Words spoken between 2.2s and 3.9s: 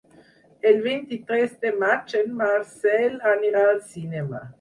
en Marcel anirà al